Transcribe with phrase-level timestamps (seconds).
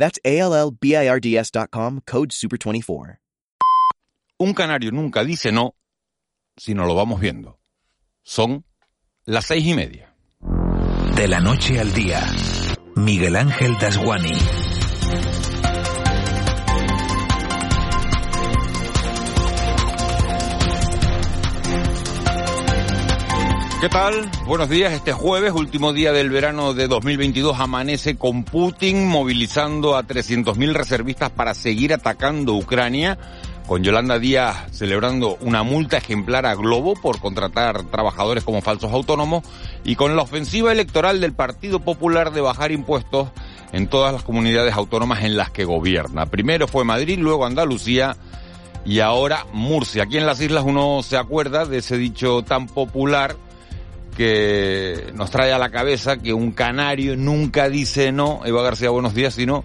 [0.00, 3.18] That's A-L-L-B-I-R-D-S.com, code SUPER24.
[4.38, 5.74] Un canario nunca dice no,
[6.56, 7.60] sino lo vamos viendo.
[8.22, 8.64] Son
[9.26, 10.16] las seis y media.
[11.16, 12.22] De la noche al día,
[12.96, 14.32] Miguel Ángel Dasguani.
[23.80, 24.30] ¿Qué tal?
[24.44, 24.92] Buenos días.
[24.92, 31.30] Este jueves, último día del verano de 2022, amanece con Putin movilizando a 300.000 reservistas
[31.30, 33.16] para seguir atacando Ucrania,
[33.66, 39.44] con Yolanda Díaz celebrando una multa ejemplar a Globo por contratar trabajadores como falsos autónomos
[39.82, 43.30] y con la ofensiva electoral del Partido Popular de bajar impuestos
[43.72, 46.26] en todas las comunidades autónomas en las que gobierna.
[46.26, 48.14] Primero fue Madrid, luego Andalucía
[48.84, 50.02] y ahora Murcia.
[50.02, 53.36] Aquí en las islas uno se acuerda de ese dicho tan popular
[54.16, 59.14] que nos trae a la cabeza que un canario nunca dice no, Eva García, buenos
[59.14, 59.64] días, sino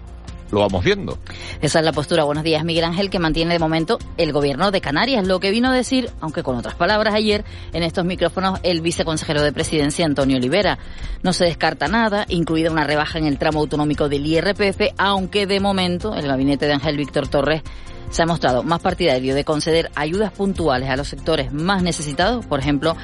[0.50, 1.18] lo vamos viendo.
[1.60, 4.80] Esa es la postura, buenos días, Miguel Ángel, que mantiene de momento el gobierno de
[4.80, 8.80] Canarias, lo que vino a decir, aunque con otras palabras ayer, en estos micrófonos, el
[8.80, 10.78] viceconsejero de presidencia, Antonio Olivera.
[11.22, 15.60] No se descarta nada, incluida una rebaja en el tramo autonómico del IRPF, aunque de
[15.60, 17.62] momento el gabinete de Ángel Víctor Torres
[18.10, 22.60] se ha mostrado más partidario de conceder ayudas puntuales a los sectores más necesitados, por
[22.60, 22.96] ejemplo,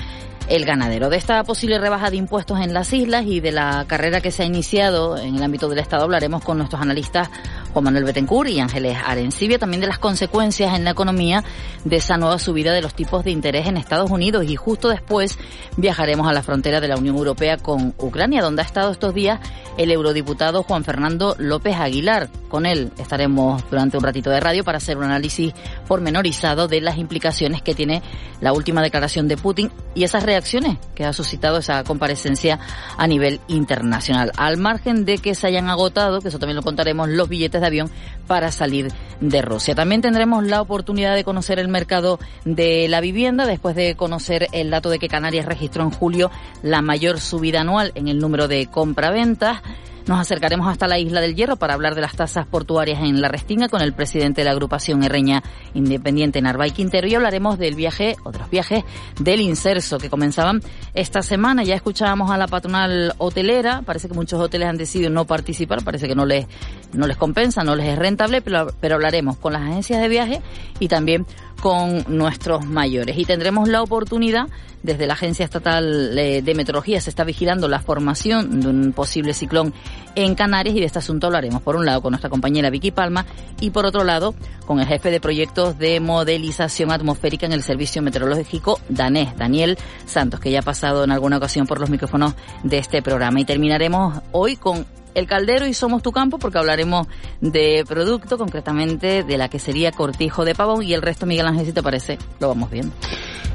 [0.49, 1.11] el ganadero.
[1.11, 4.43] De esta posible rebaja de impuestos en las islas y de la carrera que se
[4.43, 7.31] ha iniciado en el ámbito del Estado hablaremos con nuestros analistas
[7.73, 11.45] Juan Manuel Betancourt y Ángeles Arencibia, también de las consecuencias en la economía
[11.85, 15.39] de esa nueva subida de los tipos de interés en Estados Unidos y justo después
[15.77, 19.41] viajaremos a la frontera de la Unión Europea con Ucrania, donde ha estado estos días
[19.79, 22.29] el eurodiputado Juan Fernando López Aguilar.
[22.53, 25.55] Con él estaremos durante un ratito de radio para hacer un análisis
[25.89, 28.03] pormenorizado de las implicaciones que tiene
[28.43, 32.61] la última declaración de Putin y esas reacciones que ha suscitado esa comparecencia
[32.99, 34.33] a nivel internacional.
[34.37, 37.67] Al margen de que se hayan agotado, que eso también lo contaremos, los billetes de
[37.67, 37.91] avión
[38.27, 38.93] para salir
[39.23, 39.75] de Rusia.
[39.75, 44.69] También tendremos la oportunidad de conocer el mercado de la vivienda después de conocer el
[44.69, 46.31] dato de que Canarias registró en julio
[46.63, 49.63] la mayor subida anual en el número de compraventas.
[50.07, 53.29] Nos acercaremos hasta la isla del Hierro para hablar de las tasas portuarias en la
[53.29, 55.43] Restinga con el presidente de la agrupación Herreña
[55.75, 57.07] Independiente Narváez Quintero.
[57.07, 58.85] Y hablaremos del viaje, otros viajes
[59.21, 60.61] del Inserso que comenzaban
[60.95, 61.63] esta semana.
[61.63, 66.09] Ya escuchábamos a la patronal hotelera, parece que muchos hoteles han decidido no participar, parece
[66.09, 66.47] que no les,
[66.93, 70.43] no les compensa, no les es rentable, pero, pero hablaremos con las agencias de viaje
[70.81, 71.27] y también
[71.63, 73.17] con nuestros mayores.
[73.17, 74.49] Y tendremos la oportunidad,
[74.83, 79.73] desde la Agencia Estatal de Meteorología se está vigilando la formación de un posible ciclón
[80.17, 83.27] en Canarias y de este asunto hablaremos por un lado con nuestra compañera Vicky Palma
[83.61, 84.35] y por otro lado
[84.67, 90.41] con el jefe de proyectos de modelización atmosférica en el Servicio Meteorológico danés, Daniel Santos,
[90.41, 92.35] que ya ha pasado en alguna ocasión por los micrófonos
[92.65, 93.39] de este programa.
[93.39, 94.85] Y terminaremos hoy con
[95.15, 97.07] el caldero y Somos tu campo porque hablaremos
[97.41, 101.67] de producto, concretamente de la que sería cortijo de pavón y el resto, Miguel Ángel,
[101.67, 102.95] si te parece, lo vamos viendo.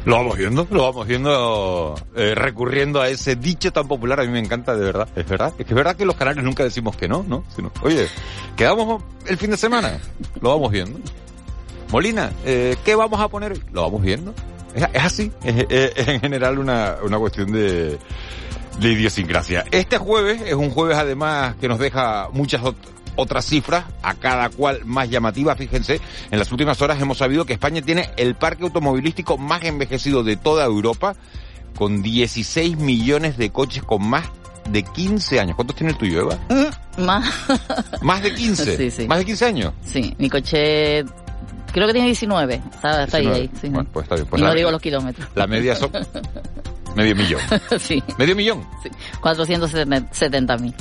[0.05, 4.29] Lo vamos viendo, lo vamos viendo eh, recurriendo a ese dicho tan popular, a mí
[4.29, 6.95] me encanta de verdad, es verdad, es que es verdad que los canarios nunca decimos
[6.95, 7.43] que no, ¿no?
[7.55, 8.07] Sino, oye,
[8.55, 9.99] quedamos el fin de semana,
[10.41, 10.99] lo vamos viendo.
[11.91, 13.59] Molina, eh, ¿qué vamos a poner?
[13.71, 14.33] Lo vamos viendo.
[14.73, 17.97] Es, es así, es, es, en general una, una cuestión de,
[18.79, 19.65] de idiosincrasia.
[19.71, 22.61] Este jueves es un jueves además que nos deja muchas
[23.15, 25.55] otras cifras, a cada cual más llamativa.
[25.55, 25.99] Fíjense,
[26.31, 30.37] en las últimas horas hemos sabido que España tiene el parque automovilístico más envejecido de
[30.37, 31.15] toda Europa,
[31.75, 34.25] con 16 millones de coches con más
[34.69, 35.55] de 15 años.
[35.55, 36.39] ¿Cuántos tiene el tuyo, Eva?
[36.49, 37.25] Mm, más.
[38.01, 38.77] ¿Más de 15?
[38.77, 39.07] Sí, sí.
[39.07, 39.73] ¿Más de 15 años?
[39.83, 41.03] Sí, mi coche
[41.71, 42.55] creo que tiene 19.
[42.73, 43.35] Está, está 19.
[43.39, 43.51] ahí.
[43.61, 43.69] Sí.
[43.69, 44.27] Bueno, pues está bien.
[44.27, 45.27] Pues y la, no digo los kilómetros.
[45.35, 45.91] La media son
[46.97, 47.41] medio millón.
[47.79, 48.03] sí.
[48.17, 48.67] ¿Medio millón?
[48.83, 48.89] Sí.
[49.21, 50.73] 470 mil.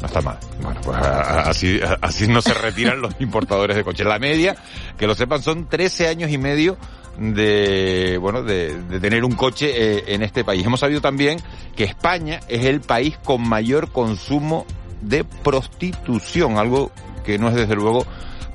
[0.00, 0.38] No está mal.
[0.60, 4.06] Bueno, pues así, así no se retiran los importadores de coches.
[4.06, 4.54] La media,
[4.98, 6.76] que lo sepan, son 13 años y medio
[7.18, 10.64] de, bueno, de, de tener un coche eh, en este país.
[10.66, 11.38] Hemos sabido también
[11.74, 14.66] que España es el país con mayor consumo
[15.00, 16.92] de prostitución, algo
[17.24, 18.04] que no es desde luego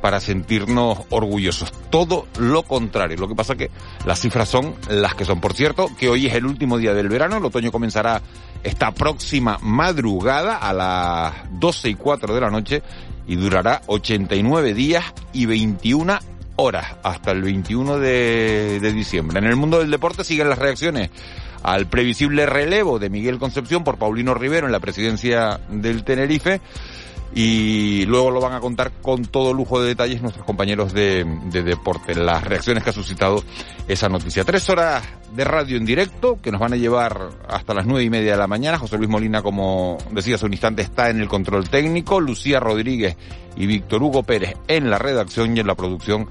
[0.02, 1.72] para sentirnos orgullosos.
[1.90, 3.18] Todo lo contrario.
[3.18, 3.70] Lo que pasa que
[4.06, 5.40] las cifras son las que son.
[5.40, 7.38] Por cierto, que hoy es el último día del verano.
[7.38, 8.22] El otoño comenzará
[8.64, 12.82] esta próxima madrugada a las 12 y 4 de la noche
[13.28, 16.20] y durará 89 días y 21
[16.58, 19.40] horas hasta el 21 de, de diciembre.
[19.40, 21.10] En el mundo del deporte siguen las reacciones
[21.64, 26.60] al previsible relevo de Miguel Concepción por Paulino Rivero en la presidencia del Tenerife
[27.34, 31.64] y luego lo van a contar con todo lujo de detalles nuestros compañeros de, de,
[31.64, 33.44] deporte, las reacciones que ha suscitado
[33.88, 34.44] esa noticia.
[34.44, 38.10] Tres horas de radio en directo que nos van a llevar hasta las nueve y
[38.10, 38.78] media de la mañana.
[38.78, 42.20] José Luis Molina, como decía hace un instante, está en el control técnico.
[42.20, 43.16] Lucía Rodríguez
[43.56, 46.28] y Víctor Hugo Pérez en la redacción y en la producción.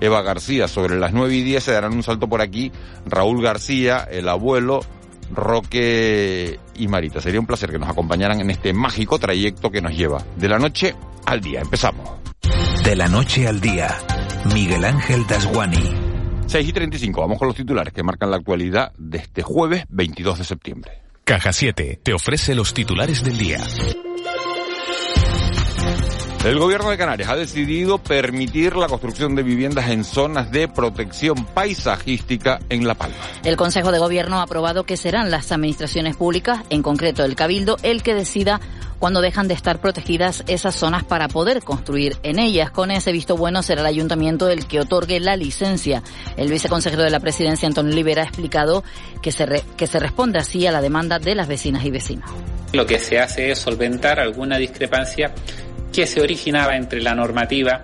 [0.00, 0.68] Eva García.
[0.68, 2.72] Sobre las nueve y diez se darán un salto por aquí
[3.06, 4.80] Raúl García, el abuelo,
[5.32, 7.20] Roque y Marita.
[7.20, 10.58] Sería un placer que nos acompañaran en este mágico trayecto que nos lleva de la
[10.58, 10.94] noche
[11.26, 11.60] al día.
[11.60, 12.08] Empezamos.
[12.84, 13.96] De la noche al día,
[14.52, 16.04] Miguel Ángel Dasguani.
[16.46, 20.38] 6 y 35, vamos con los titulares que marcan la actualidad de este jueves 22
[20.38, 20.92] de septiembre.
[21.24, 23.58] Caja 7 te ofrece los titulares del día.
[26.44, 31.46] El gobierno de Canarias ha decidido permitir la construcción de viviendas en zonas de protección
[31.46, 33.16] paisajística en La Palma.
[33.44, 37.78] El Consejo de Gobierno ha aprobado que serán las administraciones públicas, en concreto el Cabildo,
[37.82, 38.60] el que decida
[38.98, 42.70] cuando dejan de estar protegidas esas zonas para poder construir en ellas.
[42.70, 46.02] Con ese visto bueno será el ayuntamiento el que otorgue la licencia.
[46.36, 48.84] El viceconsejero de la presidencia, Antonio Olivera, ha explicado
[49.22, 52.30] que se, re, que se responde así a la demanda de las vecinas y vecinos.
[52.74, 55.32] Lo que se hace es solventar alguna discrepancia
[55.94, 57.80] que se originaba entre la normativa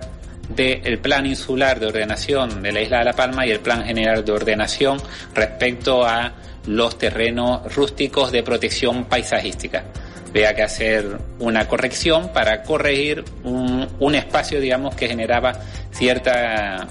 [0.49, 4.25] del plan insular de ordenación de la isla de La Palma y el plan general
[4.25, 5.01] de ordenación
[5.33, 6.33] respecto a
[6.67, 9.85] los terrenos rústicos de protección paisajística.
[10.33, 15.53] Vea que hacer una corrección para corregir un, un espacio, digamos, que generaba
[15.91, 16.89] cierta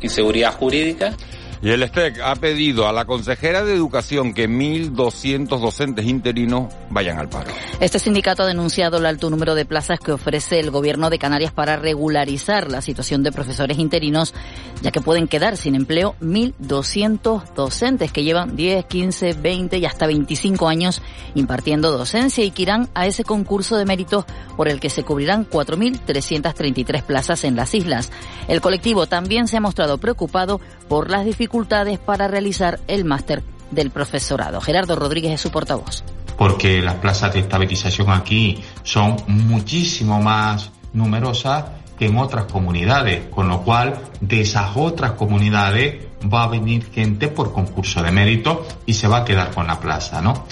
[0.00, 1.14] inseguridad jurídica.
[1.60, 7.18] Y el STEC ha pedido a la consejera de Educación que 1.200 docentes interinos vayan
[7.18, 7.50] al paro.
[7.80, 11.52] Este sindicato ha denunciado el alto número de plazas que ofrece el gobierno de Canarias
[11.52, 14.34] para regularizar la situación de profesores interinos,
[14.82, 20.06] ya que pueden quedar sin empleo 1.200 docentes que llevan 10, 15, 20 y hasta
[20.06, 21.02] 25 años
[21.34, 24.26] impartiendo docencia y que irán a ese concurso de méritos
[24.56, 28.12] por el que se cubrirán 4.333 plazas en las islas.
[28.46, 33.42] El colectivo también se ha mostrado preocupado por las dificultades dificultades para realizar el máster
[33.70, 34.60] del profesorado.
[34.60, 36.04] Gerardo Rodríguez es su portavoz.
[36.36, 41.64] Porque las plazas de estabilización aquí son muchísimo más numerosas
[41.98, 47.28] que en otras comunidades, con lo cual de esas otras comunidades va a venir gente
[47.28, 50.46] por concurso de mérito y se va a quedar con la plaza, ¿no?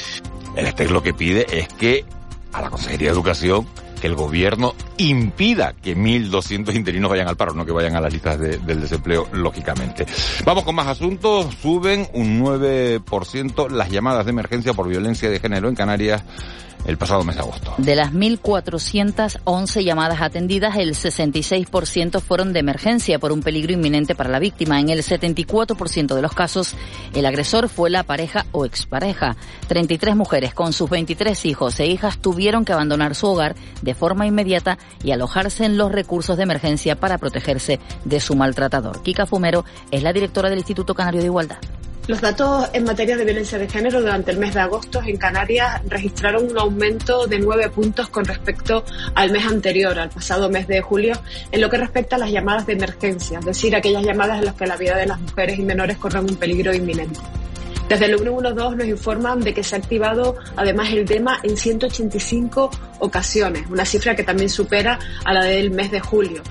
[0.56, 2.06] El STEC lo que pide es que
[2.54, 3.66] a la Consejería de Educación
[4.00, 8.12] que el gobierno impida que 1.200 interinos vayan al paro, no que vayan a las
[8.12, 10.06] listas de, del desempleo, lógicamente.
[10.44, 11.54] Vamos con más asuntos.
[11.60, 16.22] Suben un 9% las llamadas de emergencia por violencia de género en Canarias
[16.86, 17.74] el pasado mes de agosto.
[17.78, 24.30] De las 1.411 llamadas atendidas, el 66% fueron de emergencia por un peligro inminente para
[24.30, 24.80] la víctima.
[24.80, 26.74] En el 74% de los casos,
[27.12, 29.36] el agresor fue la pareja o expareja.
[29.66, 34.26] 33 mujeres con sus 23 hijos e hijas tuvieron que abandonar su hogar de forma
[34.26, 39.02] inmediata y alojarse en los recursos de emergencia para protegerse de su maltratador.
[39.02, 41.58] Kika Fumero es la directora del Instituto Canario de Igualdad.
[42.06, 45.82] Los datos en materia de violencia de género durante el mes de agosto en Canarias
[45.88, 48.84] registraron un aumento de nueve puntos con respecto
[49.16, 51.14] al mes anterior, al pasado mes de julio,
[51.50, 54.54] en lo que respecta a las llamadas de emergencia, es decir, aquellas llamadas en las
[54.54, 57.18] que la vida de las mujeres y menores corren un peligro inminente.
[57.88, 62.70] Desde el 112 nos informan de que se ha activado además el tema en 185
[62.98, 66.42] ocasiones, una cifra que también supera a la del mes de julio.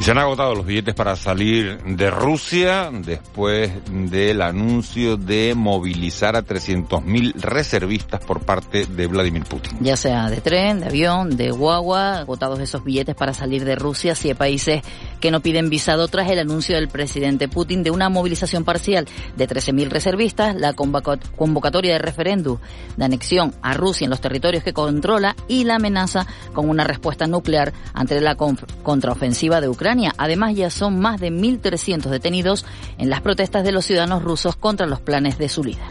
[0.00, 6.44] Se han agotado los billetes para salir de Rusia después del anuncio de movilizar a
[6.44, 9.78] 300.000 reservistas por parte de Vladimir Putin.
[9.80, 14.16] Ya sea de tren, de avión, de guagua, agotados esos billetes para salir de Rusia,
[14.16, 14.82] si hay países
[15.20, 19.06] que no piden visado tras el anuncio del presidente Putin de una movilización parcial
[19.36, 22.58] de 13.000 reservistas, la convocatoria de referéndum
[22.96, 27.28] de anexión a Rusia en los territorios que controla y la amenaza con una respuesta
[27.28, 29.81] nuclear ante la contraofensiva de Ucrania.
[30.16, 32.64] Además, ya son más de 1.300 detenidos
[32.98, 35.84] en las protestas de los ciudadanos rusos contra los planes de su líder.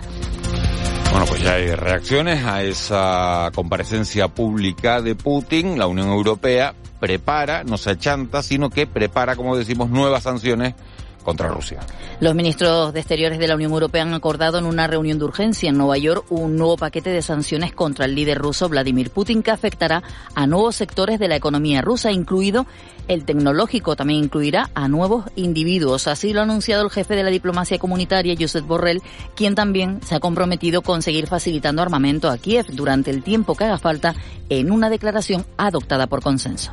[1.11, 5.77] Bueno, pues ya hay reacciones a esa comparecencia pública de Putin.
[5.77, 10.73] La Unión Europea prepara, no se achanta, sino que prepara, como decimos, nuevas sanciones
[11.21, 11.79] contra Rusia.
[12.19, 15.69] Los ministros de Exteriores de la Unión Europea han acordado en una reunión de urgencia
[15.69, 19.51] en Nueva York un nuevo paquete de sanciones contra el líder ruso Vladimir Putin que
[19.51, 20.03] afectará
[20.35, 22.65] a nuevos sectores de la economía rusa, incluido
[23.07, 23.95] el tecnológico.
[23.95, 26.07] También incluirá a nuevos individuos.
[26.07, 29.01] Así lo ha anunciado el jefe de la diplomacia comunitaria, Josep Borrell,
[29.35, 33.65] quien también se ha comprometido con seguir facilitando armamento a Kiev durante el tiempo que
[33.65, 34.15] haga falta
[34.49, 36.71] en una declaración adoptada por consenso.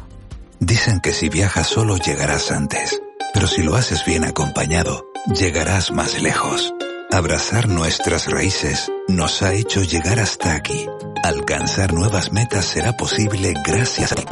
[0.60, 3.00] Dicen que si viajas solo llegarás antes.
[3.34, 6.74] Pero si lo haces bien acompañado, llegarás más lejos.
[7.10, 10.86] Abrazar nuestras raíces nos ha hecho llegar hasta aquí.
[11.22, 14.24] Alcanzar nuevas metas será posible gracias a ti.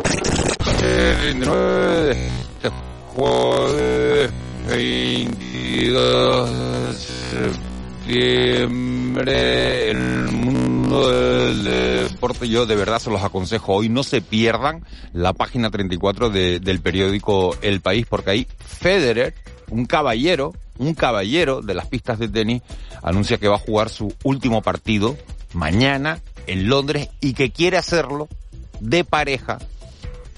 [8.07, 12.49] 22 septiembre, el mundo del deporte.
[12.49, 16.81] Yo de verdad se los aconsejo hoy, no se pierdan la página 34 de, del
[16.81, 19.35] periódico El País, porque ahí Federer,
[19.71, 22.63] un caballero, un caballero de las pistas de tenis,
[23.03, 25.17] anuncia que va a jugar su último partido
[25.53, 28.29] mañana en Londres y que quiere hacerlo
[28.81, 29.59] de pareja.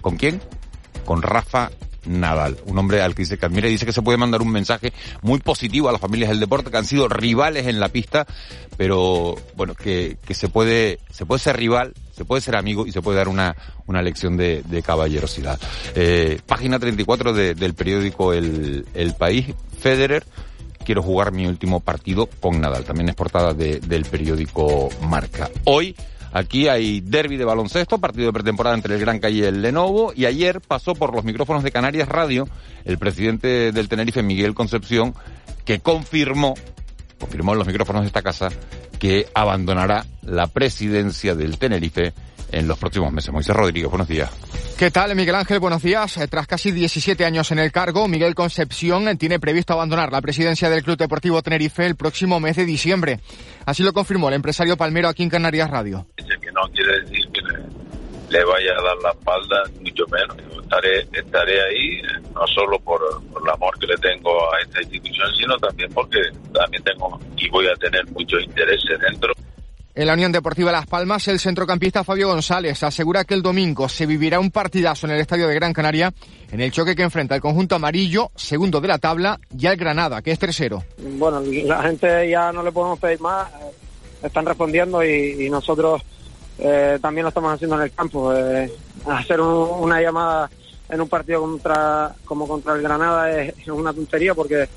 [0.01, 0.41] ¿Con quién?
[1.05, 1.71] Con Rafa
[2.09, 4.51] Nadal, un hombre al que dice que admira y dice que se puede mandar un
[4.51, 8.27] mensaje muy positivo a las familias del deporte que han sido rivales en la pista,
[8.77, 12.93] pero bueno, que, que se puede, se puede ser rival, se puede ser amigo y
[12.93, 13.55] se puede dar una,
[13.87, 15.61] una lección de, de caballerosidad.
[15.95, 19.47] Eh, página 34 de, del periódico El, El País,
[19.79, 20.25] Federer,
[20.85, 22.85] quiero jugar mi último partido con Nadal.
[22.85, 25.51] También es portada de, del periódico Marca.
[25.65, 25.95] Hoy,
[26.33, 30.13] Aquí hay derby de baloncesto, partido de pretemporada entre el Gran Calle y el Lenovo,
[30.15, 32.49] y ayer pasó por los micrófonos de Canarias Radio
[32.85, 35.15] el presidente del Tenerife, Miguel Concepción,
[35.65, 36.55] que confirmó,
[37.19, 38.51] confirmó en los micrófonos de esta casa,
[38.99, 42.13] que abandonará la presidencia del Tenerife
[42.53, 43.33] en los próximos meses.
[43.33, 44.31] Moisés Rodríguez, buenos días.
[44.79, 45.59] ¿Qué tal, Miguel Ángel?
[45.59, 46.17] Buenos días.
[46.19, 50.21] Eh, Tras casi 17 años en el cargo, Miguel Concepción eh, tiene previsto abandonar la
[50.21, 53.21] presidencia del Club Deportivo Tenerife el próximo mes de diciembre.
[53.67, 56.07] Así lo confirmó el empresario palmero aquí en Canarias Radio.
[56.17, 57.59] Dice que no quiere decir que le,
[58.39, 60.37] le vaya a dar la espalda, mucho menos.
[60.69, 62.03] Estaré, estaré ahí,
[62.35, 63.01] no solo por,
[63.33, 66.19] por el amor que le tengo a esta institución, sino también porque
[66.53, 69.33] también tengo y voy a tener muchos intereses dentro.
[69.95, 74.05] En la Unión Deportiva Las Palmas, el centrocampista Fabio González asegura que el domingo se
[74.05, 76.13] vivirá un partidazo en el estadio de Gran Canaria
[76.53, 80.21] en el choque que enfrenta el conjunto amarillo, segundo de la tabla, y al Granada,
[80.21, 80.85] que es tercero.
[80.99, 83.49] Bueno, la gente ya no le podemos pedir más,
[84.23, 86.03] están respondiendo y, y nosotros
[86.59, 88.33] eh, también lo estamos haciendo en el campo.
[88.35, 88.71] Eh,
[89.07, 90.51] hacer un- una llamada
[90.89, 94.69] en un partido contra como contra el Granada es, es una tontería porque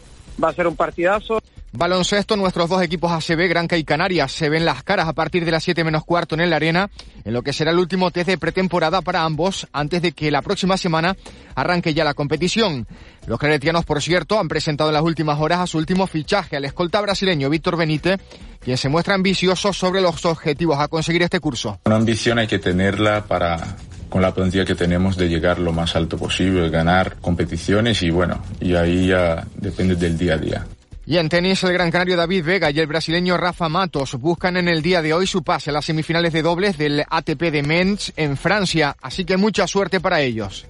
[0.42, 1.40] va a ser un partidazo.
[1.74, 5.52] Baloncesto, nuestros dos equipos ACB, Granca y Canarias, se ven las caras a partir de
[5.52, 6.90] las 7 menos cuarto en la arena,
[7.24, 10.42] en lo que será el último test de pretemporada para ambos, antes de que la
[10.42, 11.16] próxima semana
[11.56, 12.88] arranque ya la competición.
[13.26, 16.66] Los claretianos, por cierto, han presentado en las últimas horas a su último fichaje, al
[16.66, 18.20] escolta brasileño Víctor Benítez,
[18.60, 21.80] quien se muestra ambicioso sobre los objetivos a conseguir este curso.
[21.86, 23.78] Una ambición hay que tenerla para
[24.12, 28.44] con la plantilla que tenemos de llegar lo más alto posible, ganar competiciones y bueno,
[28.60, 30.68] y ahí ya depende del día a día.
[31.06, 34.68] Y en tenis, el gran canario David Vega y el brasileño Rafa Matos buscan en
[34.68, 38.12] el día de hoy su pase a las semifinales de dobles del ATP de Men's
[38.18, 40.68] en Francia, así que mucha suerte para ellos.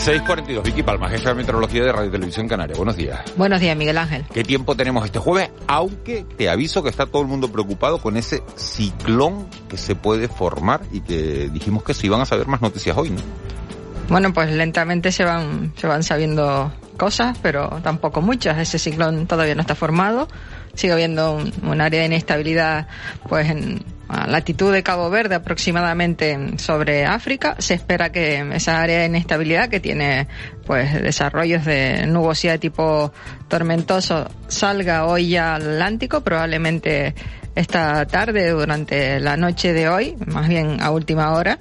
[0.00, 2.74] 6.42, Vicky Palma, jefe de meteorología de Radio Televisión Canaria.
[2.74, 3.20] Buenos días.
[3.36, 4.24] Buenos días, Miguel Ángel.
[4.32, 5.50] ¿Qué tiempo tenemos este jueves?
[5.66, 10.28] Aunque te aviso que está todo el mundo preocupado con ese ciclón que se puede
[10.28, 13.20] formar y que dijimos que se iban a saber más noticias hoy, ¿no?
[14.08, 18.56] Bueno, pues lentamente se van, se van sabiendo cosas, pero tampoco muchas.
[18.56, 20.28] Ese ciclón todavía no está formado.
[20.72, 22.88] Sigue habiendo un, un área de inestabilidad,
[23.28, 27.56] pues en a latitud de Cabo Verde, aproximadamente sobre África.
[27.58, 30.26] Se espera que esa área de inestabilidad que tiene,
[30.66, 33.12] pues, desarrollos de nubosidad tipo
[33.48, 37.14] tormentoso salga hoy al Atlántico, probablemente
[37.54, 41.58] esta tarde, durante la noche de hoy, más bien a última hora.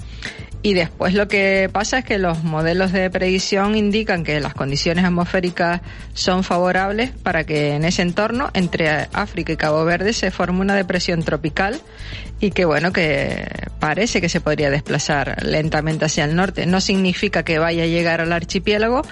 [0.62, 5.06] Y después lo que pasa es que los modelos de predicción indican que las condiciones
[5.06, 5.80] atmosféricas
[6.14, 10.76] son favorables para que en ese entorno, entre África y Cabo Verde, se forme una
[10.76, 11.80] depresión tropical
[12.42, 13.48] y que bueno, que
[13.80, 16.66] parece que se podría desplazar lentamente hacia el norte.
[16.66, 19.04] No significa que vaya a llegar al archipiélago,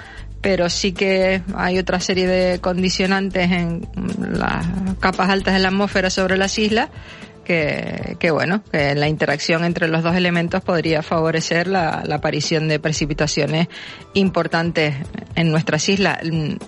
[0.42, 3.88] pero sí que hay otra serie de condicionantes en
[4.34, 4.66] las
[5.00, 6.90] capas altas de la atmósfera sobre las islas
[7.48, 12.68] que, que, bueno, que la interacción entre los dos elementos podría favorecer la, la, aparición
[12.68, 13.70] de precipitaciones
[14.16, 14.96] importantes
[15.36, 16.20] en nuestras islas.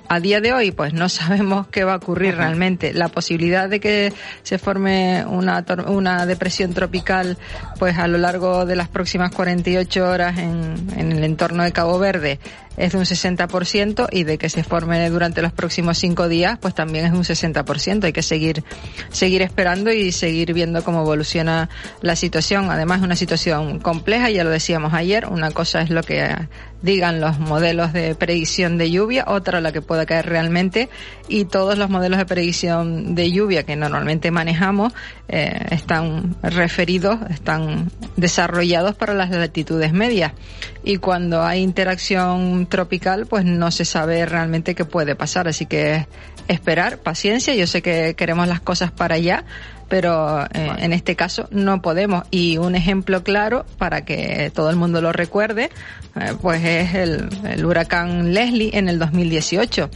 [0.08, 2.44] A día de hoy, pues no sabemos qué va a ocurrir Ajá.
[2.44, 2.94] realmente.
[2.94, 7.38] La posibilidad de que se forme una, una depresión tropical,
[7.78, 12.00] pues a lo largo de las próximas 48 horas en, en el entorno de Cabo
[12.00, 12.40] Verde
[12.78, 16.74] es de un 60% y de que se forme durante los próximos cinco días, pues
[16.74, 18.04] también es un 60%.
[18.04, 18.64] Hay que seguir,
[19.12, 21.70] seguir esperando y seguir viendo cómo evoluciona
[22.02, 22.72] la situación.
[22.72, 25.28] Además, es una situación compleja, ya lo decíamos ayer.
[25.28, 26.26] Una cosa es lo que
[26.82, 30.90] digan los modelos de predicción de lluvia, otra la que pueda caer realmente
[31.28, 34.94] y todos los modelos de predicción de lluvia que normalmente manejamos
[35.28, 40.34] eh, están referidos, están desarrollados para las latitudes medias.
[40.84, 46.08] Y cuando hay interacción tropical pues no se sabe realmente qué puede pasar, así que
[46.48, 49.44] esperar, paciencia, yo sé que queremos las cosas para allá,
[49.90, 52.24] pero eh, en este caso no podemos.
[52.32, 55.70] Y un ejemplo claro para que todo el mundo lo recuerde,
[56.16, 59.90] eh, pues es el, el, huracán Leslie en el 2018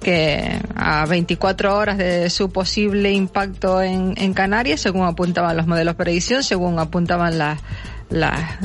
[0.00, 5.94] que a 24 horas de su posible impacto en, en Canarias, según apuntaban los modelos
[5.94, 7.60] de predicción, según apuntaban las
[8.10, 8.58] las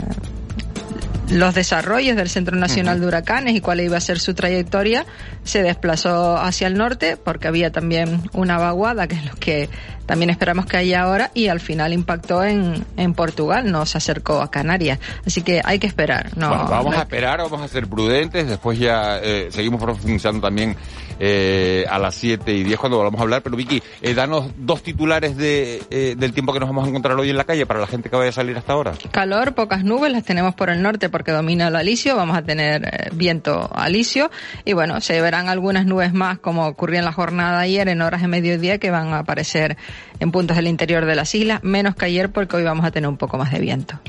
[1.32, 5.06] los desarrollos del Centro Nacional de Huracanes y cuál iba a ser su trayectoria,
[5.44, 9.70] se desplazó hacia el norte porque había también una vaguada, que es lo que
[10.06, 14.42] también esperamos que haya ahora, y al final impactó en, en Portugal, no se acercó
[14.42, 15.00] a Canarias.
[15.26, 16.38] Así que hay que esperar.
[16.38, 20.42] No, bueno, vamos no a esperar, vamos a ser prudentes, después ya eh, seguimos profundizando
[20.42, 20.76] también
[21.24, 24.82] eh, a las 7 y 10 cuando volvamos a hablar, pero Vicky, eh, danos dos
[24.82, 27.80] titulares de, eh, del tiempo que nos vamos a encontrar hoy en la calle para
[27.80, 28.94] la gente que vaya a salir hasta ahora.
[29.12, 32.84] Calor, pocas nubes, las tenemos por el norte porque domina el alisio, vamos a tener
[32.84, 34.32] eh, viento alisio
[34.66, 38.22] y bueno, se verán algunas nubes más como ocurrió en la jornada ayer en horas
[38.22, 39.78] de mediodía que van a aparecer
[40.20, 43.08] en puntos del interior de las islas, menos que ayer porque hoy vamos a tener
[43.08, 44.00] un poco más de viento.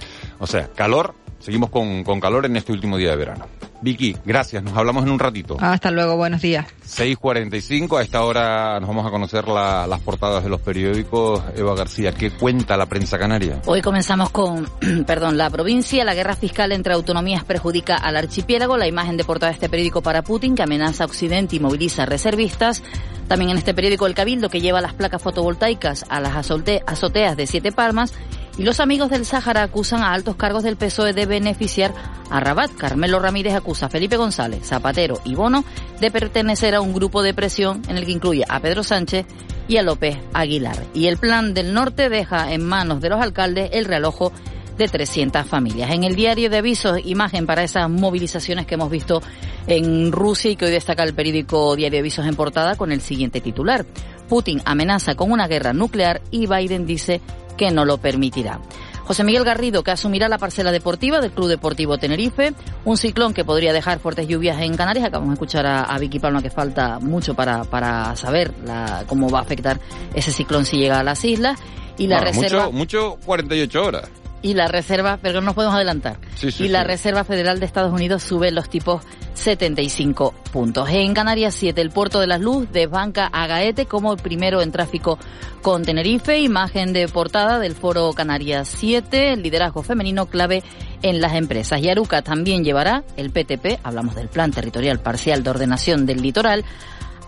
[0.43, 3.47] O sea, calor, seguimos con, con calor en este último día de verano.
[3.81, 5.57] Vicky, gracias, nos hablamos en un ratito.
[5.61, 6.67] Hasta luego, buenos días.
[6.85, 11.41] 6.45, a esta hora nos vamos a conocer la, las portadas de los periódicos.
[11.57, 13.63] Eva García, ¿qué cuenta la prensa canaria?
[13.67, 14.69] Hoy comenzamos con,
[15.07, 19.51] perdón, la provincia, la guerra fiscal entre autonomías perjudica al archipiélago, la imagen de portada
[19.51, 22.83] de este periódico para Putin que amenaza a Occidente y moviliza reservistas.
[23.29, 27.47] También en este periódico El Cabildo que lleva las placas fotovoltaicas a las azoteas de
[27.47, 28.13] Siete Palmas
[28.59, 31.95] y los amigos del Sáhara acusan a altos cargos del PSOE de beneficiar
[32.31, 32.71] a Rabat.
[32.73, 35.65] Carmelo Ramírez acusa a Felipe González, Zapatero y Bono
[36.01, 39.27] de pertenecer a un grupo de presión en el que incluye a Pedro Sánchez
[39.69, 40.77] y a López Aguilar.
[40.95, 44.33] Y el plan del norte deja en manos de los alcaldes el realojo
[44.77, 45.91] de 300 familias.
[45.91, 49.23] En el diario de avisos, imagen para esas movilizaciones que hemos visto
[49.67, 53.01] en Rusia y que hoy destaca el periódico Diario de Avisos en portada con el
[53.01, 53.87] siguiente titular.
[54.29, 57.21] Putin amenaza con una guerra nuclear y Biden dice
[57.57, 58.61] que no lo permitirá.
[59.05, 63.45] José Miguel Garrido, que asumirá la parcela deportiva del Club Deportivo Tenerife, un ciclón que
[63.45, 65.07] podría dejar fuertes lluvias en Canarias.
[65.07, 69.29] Acabamos de escuchar a, a Vicky Palma que falta mucho para, para saber la, cómo
[69.29, 69.81] va a afectar
[70.15, 71.59] ese ciclón si llega a las islas.
[71.99, 74.22] Y la reserva Mucho, mucho 48 horas.
[74.43, 76.19] Y la reserva, pero no nos podemos adelantar.
[76.35, 76.89] Sí, sí, y la sí.
[76.89, 79.03] Reserva Federal de Estados Unidos sube los tipos
[79.35, 80.89] 75 puntos.
[80.91, 84.73] En Canarias 7, el puerto de la Luz desbanca a Gaete como el primero en
[84.73, 85.19] tráfico
[85.63, 86.41] con Tenerife.
[86.41, 90.63] Imagen de portada del foro Canarias 7, el liderazgo femenino clave
[91.03, 91.81] en las empresas.
[91.81, 96.65] Y Aruca también llevará el PTP, hablamos del Plan Territorial Parcial de Ordenación del Litoral,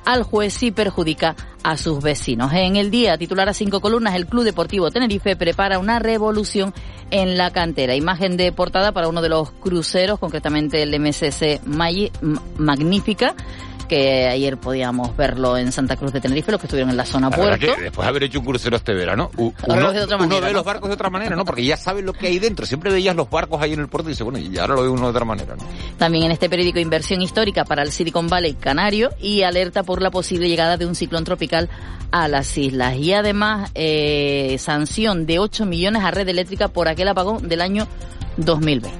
[0.04, 2.52] al juez si perjudica a sus vecinos.
[2.52, 6.74] En el día titular a cinco columnas, el Club Deportivo Tenerife prepara una revolución
[7.10, 7.94] en la cantera.
[7.94, 11.60] Imagen de portada para uno de los cruceros, concretamente el MSC
[12.58, 13.34] Magnífica,
[13.84, 17.30] que ayer podíamos verlo en Santa Cruz de Tenerife, los que estuvieron en la zona
[17.30, 17.58] La puerto.
[17.58, 19.52] que después de haber hecho un crucero este verano, uno,
[19.92, 20.58] de otra uno manera, ve ¿no?
[20.58, 21.44] los barcos de otra manera, ¿no?
[21.44, 22.66] Porque ya sabes lo que hay dentro.
[22.66, 24.88] Siempre veías los barcos ahí en el puerto y dices, bueno, y ahora lo ve
[24.88, 25.64] uno de otra manera, ¿no?
[25.98, 30.10] También en este periódico Inversión Histórica para el Silicon Valley Canario y alerta por la
[30.10, 31.68] posible llegada de un ciclón tropical
[32.10, 32.96] a las islas.
[32.96, 37.86] Y además, eh, sanción de 8 millones a red eléctrica por aquel apagón del año
[38.36, 38.98] 2020.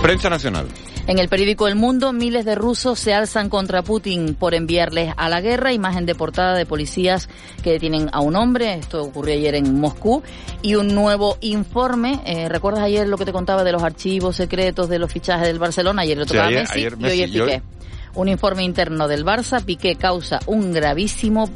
[0.00, 0.68] Prensa nacional.
[1.08, 5.30] En el periódico El Mundo, miles de rusos se alzan contra Putin por enviarles a
[5.30, 5.72] la guerra.
[5.72, 7.30] Imagen de portada de policías
[7.62, 8.74] que detienen a un hombre.
[8.74, 10.22] Esto ocurrió ayer en Moscú.
[10.60, 12.20] Y un nuevo informe.
[12.26, 15.58] Eh, ¿Recuerdas ayer lo que te contaba de los archivos secretos de los fichajes del
[15.58, 16.02] Barcelona?
[16.02, 17.62] Ayer Sí, tocaba a ayer- Messi ayer y hoy es Piqué.
[18.14, 19.64] Un informe interno del Barça.
[19.64, 21.48] Piqué causa un gravísimo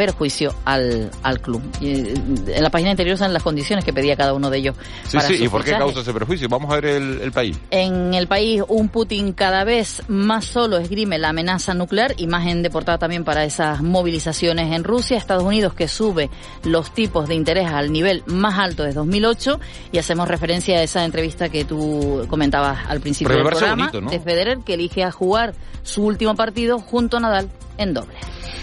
[0.00, 1.60] perjuicio al, al club.
[1.78, 2.14] Y, eh,
[2.46, 4.74] en la página anterior están las condiciones que pedía cada uno de ellos.
[5.06, 6.48] Sí, para sí, ¿y por qué causa ese perjuicio?
[6.48, 7.58] Vamos a ver el, el país.
[7.70, 12.14] En el país, un Putin cada vez más solo esgrime la amenaza nuclear.
[12.16, 15.18] Imagen de portada también para esas movilizaciones en Rusia.
[15.18, 16.30] Estados Unidos que sube
[16.64, 19.60] los tipos de interés al nivel más alto desde 2008.
[19.92, 24.00] Y hacemos referencia a esa entrevista que tú comentabas al principio Pero del programa bonito,
[24.00, 24.10] ¿no?
[24.10, 28.14] de Federer, que elige a jugar su último partido junto a Nadal en doble.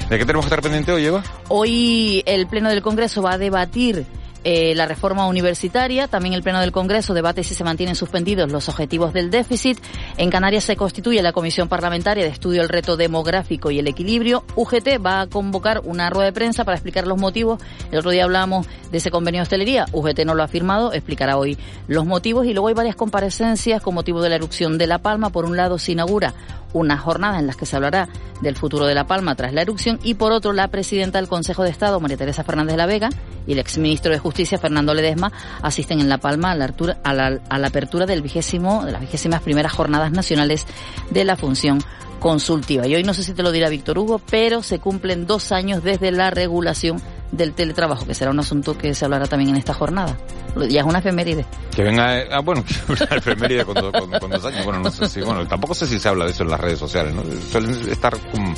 [0.09, 1.23] ¿De qué tenemos que estar pendiente hoy, Eva?
[1.49, 4.05] Hoy el Pleno del Congreso va a debatir
[4.49, 6.07] eh, la reforma universitaria.
[6.07, 9.77] También el Pleno del Congreso debate si se mantienen suspendidos los objetivos del déficit.
[10.15, 14.45] En Canarias se constituye la Comisión Parlamentaria de Estudio del Reto Demográfico y el Equilibrio.
[14.55, 17.61] UGT va a convocar una rueda de prensa para explicar los motivos.
[17.91, 19.85] El otro día hablábamos de ese convenio de hostelería.
[19.91, 21.57] UGT no lo ha firmado, explicará hoy
[21.89, 22.45] los motivos.
[22.45, 25.29] Y luego hay varias comparecencias con motivo de la erupción de La Palma.
[25.29, 26.33] Por un lado, se inaugura
[26.71, 28.07] una jornada en las que se hablará
[28.41, 31.63] del futuro de La Palma tras la erupción y por otro la presidenta del Consejo
[31.63, 33.09] de Estado, María Teresa Fernández de la Vega,
[33.45, 36.73] y el exministro de Justicia, Fernando Ledesma, asisten en La Palma a la,
[37.03, 40.65] a la, a la apertura del vigésimo, de las vigésimas primeras jornadas nacionales
[41.09, 41.79] de la función
[42.19, 42.87] consultiva.
[42.87, 45.83] Y hoy no sé si te lo dirá Víctor Hugo, pero se cumplen dos años
[45.83, 47.01] desde la regulación
[47.31, 50.17] del teletrabajo, que será un asunto que se hablará también en esta jornada.
[50.69, 51.45] Ya es una efeméride.
[51.75, 54.65] Que venga, ah, bueno, una efeméride con, con, dos años.
[54.65, 56.79] Bueno, no sé si, bueno, tampoco sé si se habla de eso en las redes
[56.79, 57.23] sociales, ¿no?
[57.51, 58.55] Suelen estar con,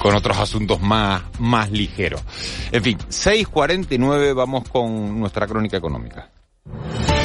[0.00, 2.22] con otros asuntos más, más ligeros.
[2.70, 6.30] En fin, 6.49 vamos con nuestra crónica económica.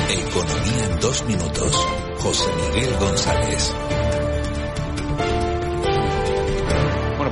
[0.09, 1.87] Economía en dos minutos.
[2.19, 3.75] José Miguel González.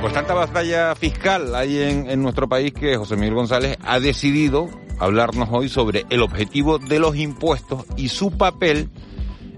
[0.04, 4.68] Pues tanta batalla fiscal hay en, en nuestro país que José Miguel González ha decidido
[4.98, 8.90] hablarnos hoy sobre el objetivo de los impuestos y su papel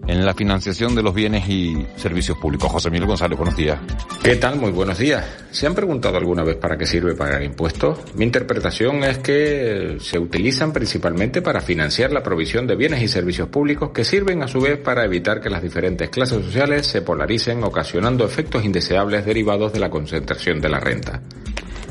[0.07, 2.71] en la financiación de los bienes y servicios públicos.
[2.71, 3.79] José Miguel González, buenos días.
[4.23, 4.57] ¿Qué tal?
[4.57, 5.25] Muy buenos días.
[5.51, 7.99] ¿Se han preguntado alguna vez para qué sirve pagar impuestos?
[8.15, 13.49] Mi interpretación es que se utilizan principalmente para financiar la provisión de bienes y servicios
[13.49, 17.65] públicos que sirven a su vez para evitar que las diferentes clases sociales se polaricen
[17.65, 21.21] ocasionando efectos indeseables derivados de la concentración de la renta.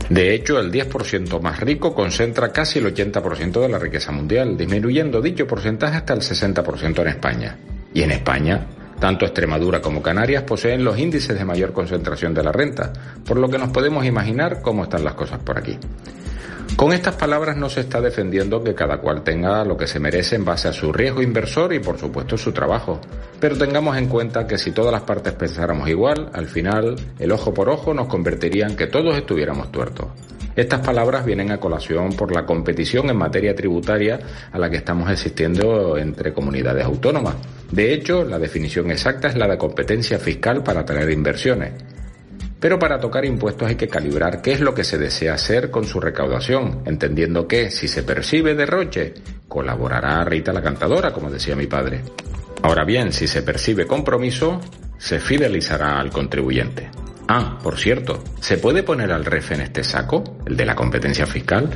[0.10, 5.19] De hecho, el 10% más rico concentra casi el 80% de la riqueza mundial, disminuyendo
[5.19, 7.58] dicho porcentaje hasta el 60% en España.
[7.96, 8.68] Y en España,
[9.00, 12.92] tanto Extremadura como Canarias poseen los índices de mayor concentración de la renta,
[13.26, 15.80] por lo que nos podemos imaginar cómo están las cosas por aquí.
[16.76, 20.36] Con estas palabras no se está defendiendo que cada cual tenga lo que se merece
[20.36, 23.00] en base a su riesgo inversor y por supuesto su trabajo.
[23.40, 27.54] Pero tengamos en cuenta que si todas las partes pensáramos igual, al final el ojo
[27.54, 30.08] por ojo nos convertiría en que todos estuviéramos tuertos.
[30.56, 34.20] Estas palabras vienen a colación por la competición en materia tributaria
[34.54, 37.36] a la que estamos asistiendo entre comunidades autónomas.
[37.76, 41.74] De hecho, la definición exacta es la de competencia fiscal para atraer inversiones.
[42.58, 45.84] Pero para tocar impuestos hay que calibrar qué es lo que se desea hacer con
[45.84, 49.14] su recaudación, entendiendo que si se percibe derroche,
[49.50, 52.02] colaborará Rita la cantadora, como decía mi padre.
[52.62, 54.62] Ahora bien, si se percibe compromiso,
[54.98, 56.90] se fidelizará al contribuyente.
[57.28, 61.28] Ah, por cierto, ¿se puede poner al REF en este saco, el de la competencia
[61.28, 61.70] fiscal?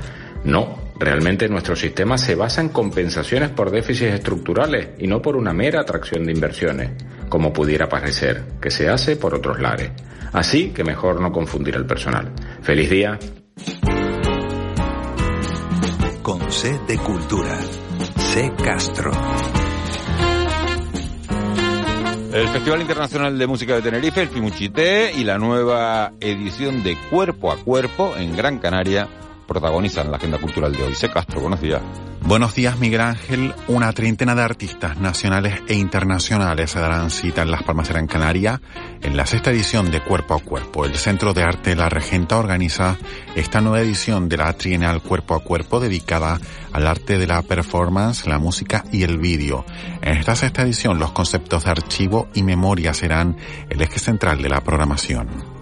[0.46, 5.54] No, realmente nuestro sistema se basa en compensaciones por déficits estructurales y no por una
[5.54, 6.92] mera atracción de inversiones,
[7.30, 9.92] como pudiera parecer, que se hace por otros lares.
[10.34, 12.32] Así que mejor no confundir al personal.
[12.62, 13.18] Feliz día.
[16.22, 17.58] Con C de Cultura.
[18.18, 19.12] C Castro.
[22.32, 27.52] El Festival Internacional de Música de Tenerife, el Fimuchité y la nueva edición de Cuerpo
[27.52, 29.08] a Cuerpo en Gran Canaria
[29.50, 30.96] protagonizan la agenda cultural de hoy.
[30.96, 31.82] Se Castro, buenos días.
[32.22, 33.54] Buenos días, Miguel Ángel.
[33.68, 38.08] Una treintena de artistas nacionales e internacionales se darán cita en Las Palmas de Gran
[38.08, 38.62] Canaria
[39.02, 40.86] en la sexta edición de Cuerpo a Cuerpo.
[40.86, 42.98] El Centro de Arte La Regenta organiza
[43.36, 46.40] esta nueva edición de la Trienal Cuerpo a Cuerpo dedicada
[46.72, 49.66] al arte de la performance, la música y el vídeo.
[50.02, 53.38] En esta sexta edición los conceptos de archivo y memoria serán
[53.70, 55.59] el eje central de la programación.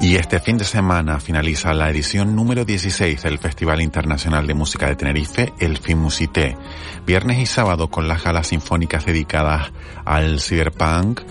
[0.00, 4.86] Y este fin de semana finaliza la edición número 16 del Festival Internacional de Música
[4.86, 6.56] de Tenerife, el FIMUSITE.
[7.04, 9.72] Viernes y sábado con las galas sinfónicas dedicadas
[10.04, 11.22] al cyberpunk,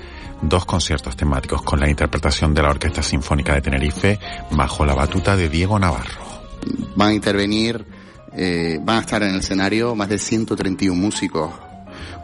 [0.42, 4.20] dos conciertos temáticos con la interpretación de la Orquesta Sinfónica de Tenerife
[4.52, 6.22] bajo la batuta de Diego Navarro.
[6.98, 7.86] Van a intervenir,
[8.36, 11.54] eh, van a estar en el escenario más de 131 músicos.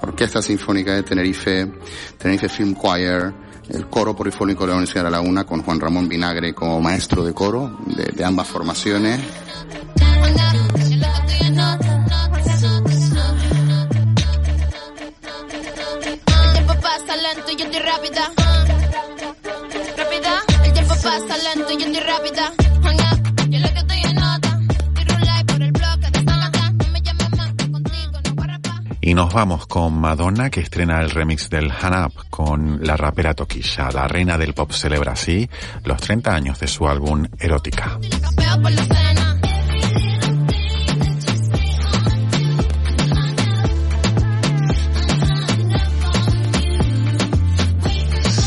[0.01, 1.71] Orquesta Sinfónica de Tenerife,
[2.17, 3.34] Tenerife Film Choir,
[3.69, 7.23] el coro polifónico de la Universidad de la Laguna con Juan Ramón Vinagre como maestro
[7.23, 9.19] de coro de, ambas formaciones.
[16.39, 17.82] El tiempo pasa lento y yo estoy
[22.02, 22.72] rápida.
[29.06, 33.34] Y nos vamos con Madonna, que estrena el remix del Han Up con la rapera
[33.34, 33.92] Toquilla.
[33.92, 35.50] La reina del pop celebra así
[35.84, 38.00] los 30 años de su álbum Erótica.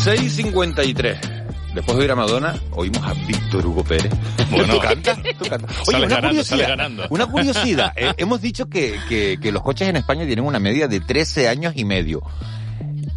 [0.07, 1.36] ...6.53...
[1.76, 4.10] Después de oír a Madonna, oímos a Víctor Hugo Pérez.
[4.50, 4.74] Bueno.
[4.74, 5.18] ¿Tú cantas?
[5.38, 5.70] ¿Tú cantas?
[5.80, 6.56] Oye, Sale una ganando, curiosidad.
[6.56, 7.06] sale ganando.
[7.10, 7.92] Una curiosidad.
[7.96, 11.48] Eh, hemos dicho que, que, que los coches en España tienen una media de 13
[11.48, 12.22] años y medio.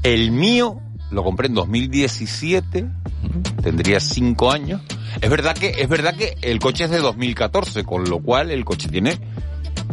[0.04, 2.86] El mío lo compré en 2017,
[3.64, 4.82] tendría 5 años.
[5.22, 8.66] Es verdad que es verdad que el coche es de 2014, con lo cual el
[8.66, 9.18] coche tiene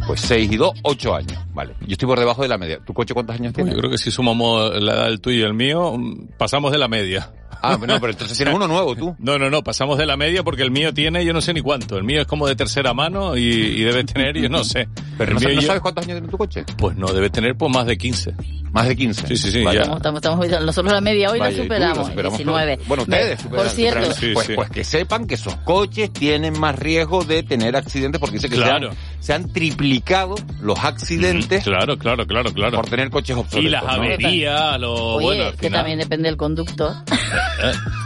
[0.08, 1.74] pues 6 y 2, 8 años, vale.
[1.82, 2.80] Yo estoy por debajo de la media.
[2.84, 3.70] ¿Tu coche cuántos años tiene?
[3.70, 6.78] Yo creo que si sumamos la edad del tuyo y el mío, mm, pasamos de
[6.78, 7.30] la media.
[7.62, 9.16] Ah, no, pero entonces tienes uno nuevo tú.
[9.18, 11.60] No, no, no, pasamos de la media porque el mío tiene, yo no sé ni
[11.60, 11.96] cuánto.
[11.96, 14.88] El mío es como de tercera mano y, y debe tener, yo no sé.
[15.18, 16.64] Pero El no, ¿no yo- sabes cuántos años tiene tu coche?
[16.78, 18.34] Pues no, debe tener pues más de 15.
[18.72, 19.26] Más de 15.
[19.28, 19.78] Sí, sí, sí, Vale.
[19.78, 19.82] ya.
[19.94, 22.76] Estamos, estamos, estamos nosotros la media hoy Vaya, la superamos, lo superamos 19.
[22.76, 22.88] todos.
[22.88, 24.52] Bueno, ustedes superan- por cierto, superan- Sí, pues, sí.
[24.54, 28.56] pues que sepan que esos coches tienen más riesgo de tener accidentes porque dice que
[28.56, 28.92] Claro.
[28.92, 32.76] se, han, se han triplicado los accidentes Claro, claro, claro, claro.
[32.76, 33.64] por tener coches obsoletos.
[33.66, 33.90] Y las ¿no?
[33.90, 35.72] averías, lo oye, bueno, al que final.
[35.80, 36.92] también depende del conductor.
[37.58, 38.05] A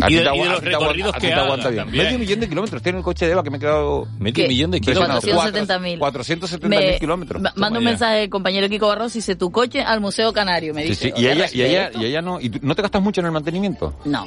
[0.00, 1.84] a ti te aguanta- recorridos a ti que te aguanta haga bien.
[1.84, 2.04] también.
[2.06, 4.06] Medio millón de kilómetros tiene el coche de Eva que me he quedado...
[4.18, 4.48] Medio ¿Qué?
[4.48, 5.24] millón de kilómetros.
[5.24, 5.98] 470.000.
[5.98, 7.42] 470 mil Me- kilómetros.
[7.42, 10.84] ma- Manda un mensaje compañero Kiko Barros y dice tu coche al Museo Canario, me
[10.84, 11.08] dice.
[11.08, 11.12] sí.
[11.16, 12.40] Y ella, y ella, y ella no...
[12.40, 13.94] ¿Y tú- no te gastas mucho en el mantenimiento?
[14.04, 14.26] No,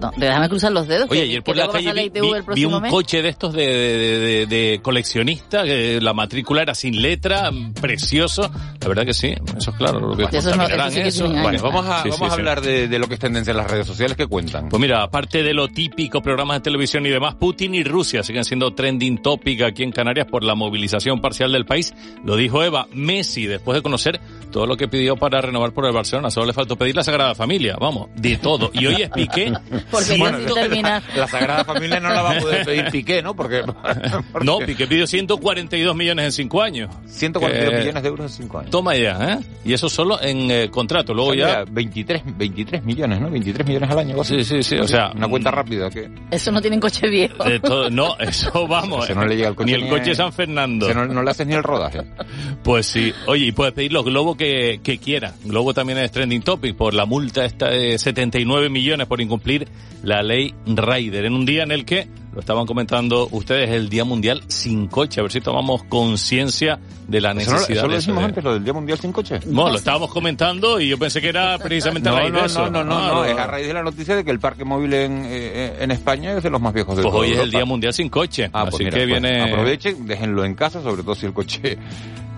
[0.00, 1.10] no, déjame cruzar los dedos.
[1.10, 2.10] Oye, ayer por la calle
[2.54, 2.90] vi, un mes.
[2.90, 8.50] coche de estos de, de- de- de coleccionista, que la matrícula era sin letra, precioso.
[8.80, 10.00] La verdad que sí, eso es claro.
[10.00, 11.24] Lo que Eso no- contaminarán eso sí que eso.
[11.24, 12.34] tienen Bueno, vamos a, Sí, vamos sí, a sí.
[12.40, 14.68] hablar de, de lo que es tendencia en las redes sociales que cuentan.
[14.74, 18.44] Pues mira, aparte de lo típico, programas de televisión y demás, Putin y Rusia siguen
[18.44, 21.94] siendo trending topic aquí en Canarias por la movilización parcial del país.
[22.24, 25.92] Lo dijo Eva, Messi, después de conocer todo lo que pidió para renovar por el
[25.92, 26.28] Barcelona.
[26.28, 28.70] Solo le faltó pedir la Sagrada Familia, vamos, de todo.
[28.72, 29.52] Y hoy es Piqué.
[29.92, 31.02] Porque casi termina.
[31.16, 33.36] La Sagrada Familia no la va a poder pedir Piqué, ¿no?
[33.36, 33.62] Porque...
[34.44, 36.90] No, Piqué pidió 142 millones en 5 años.
[37.06, 38.70] 142 Que- millones de euros en 5 años.
[38.70, 39.38] Toma ya, ¿eh?
[39.64, 41.14] Y eso solo en eh, contrato.
[41.14, 41.58] Luego O sea, ya...
[41.60, 43.30] mira, 23, 23 millones, ¿no?
[43.30, 44.24] 23 millones al año.
[44.24, 45.12] Sí, sí, sí, o sea...
[45.14, 46.08] Una cuenta rápida que...
[46.30, 47.44] Eso no tienen coche viejo.
[47.44, 49.04] de todo- no, eso vamos.
[49.08, 50.92] Eso no le llega al coche ni el ni coche a- San Fernando.
[50.92, 52.00] no le haces ni el rodaje.
[52.64, 53.12] Pues sí.
[53.26, 55.34] Oye, y puedes pedir los globos que, que quieras.
[55.44, 59.68] Globo también es trending topic por la multa esta de 79 millones por incumplir
[60.02, 61.26] la ley Rider.
[61.26, 65.20] En un día en el que, lo estaban comentando ustedes, el Día Mundial sin coche.
[65.20, 68.18] A ver si tomamos conciencia de la Eso, no- necesidad eso lo de eso decimos
[68.20, 69.38] de- antes, lo del Día Mundial sin coche.
[69.46, 72.70] No, lo estábamos comentando y yo pensé que era precisamente a No, de no, eso.
[72.70, 74.64] no, no, no, Ah, no, es a raíz de la noticia de que el parque
[74.64, 77.50] móvil en, eh, en España es de los más viejos de Pues hoy es el.
[77.52, 78.50] Día Mundial sin coche.
[78.52, 79.42] Ah, pues así mira, que pues, viene...
[79.42, 81.78] aprovechen, déjenlo en casa, sobre todo si el coche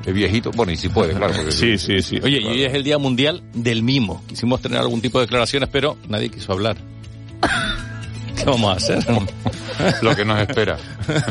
[0.04, 0.50] es viejito.
[0.54, 1.32] Bueno, y si puede, claro.
[1.50, 2.20] Sí, sí, sí.
[2.22, 4.22] Oye, y hoy es el Día Mundial del Mimo.
[4.28, 6.76] Quisimos tener algún tipo de declaraciones, pero nadie quiso hablar.
[8.36, 9.04] ¿Qué vamos a hacer?
[10.02, 10.76] Lo que nos espera.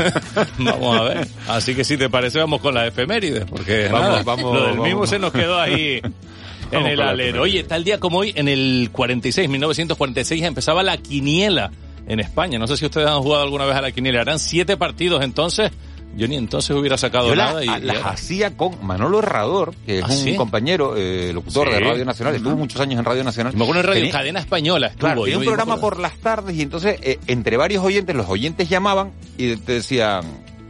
[0.60, 1.28] vamos a ver.
[1.48, 4.72] Así que si te parece, vamos con las efemérides, porque Vamos, nada, vamos, lo del
[4.72, 4.88] vamos.
[4.88, 6.02] Mimo se nos quedó ahí
[6.72, 7.41] en el alero.
[7.44, 11.72] Oye, tal día como hoy, en el 46, 1946, empezaba la quiniela
[12.08, 12.60] en España.
[12.60, 14.22] No sé si ustedes han jugado alguna vez a la quiniela.
[14.22, 15.72] Eran siete partidos entonces.
[16.15, 17.65] Yo ni entonces hubiera sacado Yo la- nada.
[17.65, 20.36] y, a- las hacía con Manolo Herrador, que es ¿Ah, un sí?
[20.36, 21.74] compañero, eh, locutor Sí.
[21.74, 23.54] de Radio Nacional, estuvo muchos años en Radio Nacional.
[23.56, 24.88] Me acuerdo en Radio Tenía- Cadena Española.
[24.88, 28.30] Estuvo, Claro, tenía un programa por las tardes y entonces eh, entre varios oyentes, los
[28.30, 30.22] oyentes llamaban y te decían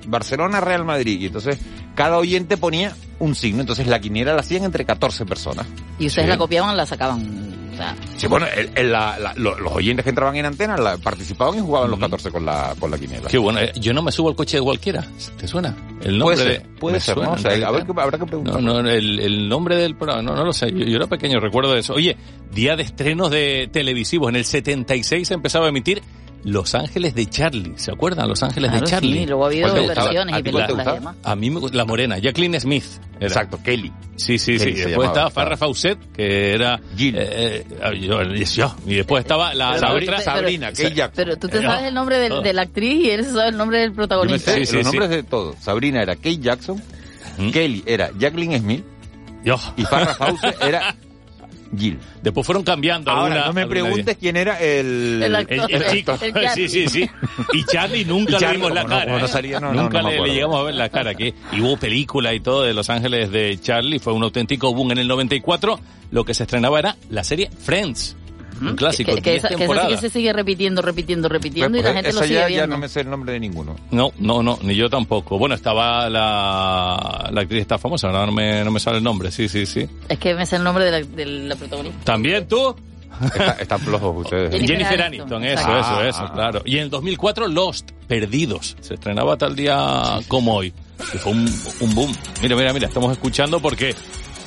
[0.07, 1.19] Barcelona, Real Madrid.
[1.21, 1.59] Y entonces
[1.93, 3.61] cada oyente ponía un signo.
[3.61, 5.67] Entonces la quiniela la hacían entre 14 personas.
[5.99, 6.29] Y ustedes Sí.
[6.31, 7.64] la copiaban, la sacaban.
[7.75, 10.77] O sea, Sí, bueno, el- el- la- la- lo- los oyentes que entraban en antena
[10.77, 13.27] la- participaban y jugaban los 14 con la, con la quiniela.
[13.29, 13.59] Qué bueno.
[13.59, 15.05] eh, Yo no me subo al coche de cualquiera.
[15.37, 15.75] ¿Te suena?
[16.01, 17.35] El nombre Puede ser, de- puede me ser, suena, ¿no?
[17.35, 17.95] O sea, en a ver, realidad.
[17.95, 18.61] qué- habrá que preguntar.
[18.61, 20.71] No, no, el, el nombre del programa, no, no lo sé.
[20.71, 21.93] Yo, yo era pequeño, recuerdo de eso.
[21.93, 22.15] Oye,
[22.53, 24.29] día de estrenos de televisivos.
[24.29, 26.01] En el 76 se empezaba a emitir
[26.45, 27.73] Los Ángeles de Charlie.
[27.75, 28.29] ¿Se acuerdan?
[28.29, 29.19] Los Ángeles claro, de Charlie.
[29.19, 30.87] sí, luego ha habido versiones ¿A y películas.
[31.23, 32.85] A mí me la morena, Jacqueline Smith.
[33.17, 33.27] era.
[33.27, 33.91] Exacto, Kelly.
[34.15, 34.65] Sí, sí, sí.
[34.65, 35.57] Kelly después llamaba, estaba Farrah.
[35.57, 36.79] Fawcett, que era...
[36.95, 37.15] Jill.
[37.17, 38.75] eh, eh, yo, yo.
[38.85, 40.21] Y después estaba la, otra...
[40.21, 41.25] Sabrina, Kate Jackson.
[41.25, 41.69] Pero tú te No.
[41.71, 44.51] sabes el nombre de la actriz y él se sabe el nombre del protagonista.
[44.51, 44.97] sé Sí, sí, los sí.
[44.97, 45.55] nombres de todos.
[45.59, 46.81] Sabrina era Kate Jackson,
[47.39, 47.49] ¿Mm?
[47.49, 48.85] Kelly era Jacqueline Smith
[49.43, 49.59] Yo.
[49.77, 50.95] y Farrah Fawcett era
[51.77, 51.99] Jill.
[52.21, 53.11] Después fueron cambiando.
[53.11, 55.21] Ahora, alguna- no me preguntes quién era el...
[55.21, 55.71] El El, actor.
[55.71, 57.09] el chico, El sí, sí, sí.
[57.53, 59.05] Y Charlie nunca Y le vimos la no- cara.
[59.05, 61.15] como no salía, no, no, nunca le, llegamos a ver la cara.
[61.15, 63.99] Que, y hubo película y todo de Los Ángeles de Charlie.
[63.99, 65.79] Fue un auténtico boom en el 94.
[66.11, 68.15] Lo que se estrenaba era la serie Friends.
[68.61, 69.13] Un clásico.
[69.15, 71.89] Que, que, 10 esa, que esa sí que se sigue repitiendo, repitiendo, repitiendo y Pues,
[71.91, 72.67] la gente esa lo sigue ya, ya viendo.
[72.67, 73.75] no me sé el nombre de ninguno.
[73.91, 75.37] No, no, no, ni yo tampoco.
[75.37, 79.31] Bueno, estaba la, la actriz esta famosa, ahora no me, no me sale el nombre,
[79.31, 79.87] sí, sí, sí.
[80.07, 81.99] Es que me sé el nombre de la, de la protagonista.
[82.05, 82.75] ¿También tú?
[83.23, 84.51] Está- están flojos ustedes.
[84.51, 85.99] Jennifer Jennifer Aniston, Aniston, eso, exacto.
[86.01, 86.61] eso, eso, Ah, ah, claro.
[86.65, 88.75] Y en el 2004, Lost, Perdidos.
[88.81, 90.73] Se estrenaba tal día como hoy.
[91.11, 91.45] Que fue un,
[91.81, 92.13] un boom.
[92.41, 93.93] Mira, mira, mira, estamos escuchando porque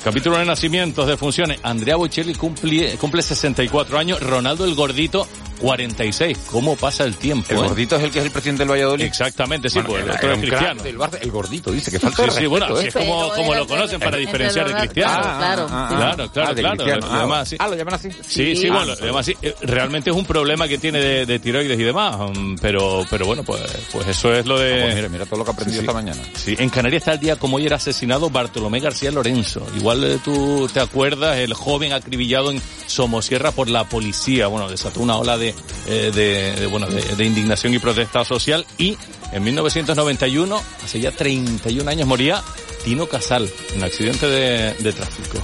[0.03, 1.59] capítulo de nacimientos, de funciones.
[1.63, 4.19] Andrea Bocelli cumple, cumple 64 años.
[4.21, 5.27] Ronaldo el Gordito
[5.59, 6.37] 46.
[6.51, 7.47] ¿Cómo pasa el tiempo?
[7.51, 7.61] El eh?
[7.61, 9.05] gordito es el que es el presidente del Valladolid.
[9.05, 10.83] Exactamente, sí, Bueno, pues el era- otro es cristiano.
[10.83, 12.87] del Barça, el gordito, dice que falta Sí, de sí, bueno, así ¿eh?
[12.87, 15.13] es como, como lo conocen para diferenciar de cristiano.
[15.15, 16.99] Ah, claro, claro, claro, Ah, de claro.
[16.99, 17.55] lo Ah, llaman así.
[17.59, 18.09] Ah, lo llaman así.
[18.11, 18.69] Sí, sí, Sí.
[18.69, 19.35] bueno, lo llaman así.
[19.41, 23.25] Eh, Realmente es un problema que tiene de, de tiroides y demás, um, pero, pero
[23.25, 24.81] bueno, pues, pues eso es lo de...
[24.81, 25.85] Pues mira, mira todo lo que aprendí Sí, sí.
[25.85, 26.21] esta mañana.
[26.35, 29.65] Sí, en Canarias está el día como hoy era asesinado Bartolomé García Lorenzo.
[29.75, 34.47] Igual eh, tú te acuerdas, el joven acribillado en Somosierra por la policía.
[34.47, 35.48] Bueno, desató una ola de,
[35.87, 38.65] eh, de, de, bueno, de, de indignación y protesta social.
[38.77, 38.97] Y
[39.31, 42.43] en 1991, hace ya 31 años, moría
[42.83, 45.39] Tino Casal en un accidente de, de tráfico.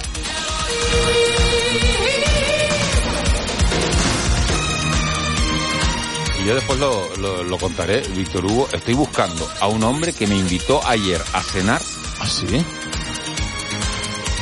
[6.42, 8.68] Y yo después lo, lo, lo contaré, Víctor Hugo.
[8.72, 11.82] Estoy buscando a un hombre que me invitó ayer a cenar.
[12.20, 12.64] ¿Ah, sí?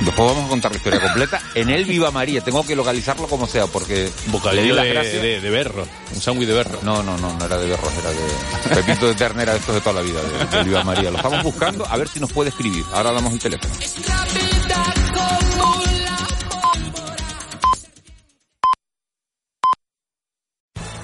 [0.00, 1.40] Después vamos a contar la historia completa.
[1.54, 2.40] En el Viva María.
[2.42, 4.10] Tengo que localizarlo como sea porque...
[4.26, 6.78] Bocadillo de, de, de berro, un sándwich de berro.
[6.82, 9.80] No, no, no, no era de berros, era de Pepito de ternera, de estos de
[9.80, 11.10] toda la vida, de, del Viva María.
[11.10, 12.84] Lo estamos buscando, a ver si nos puede escribir.
[12.92, 13.72] Ahora damos el teléfono.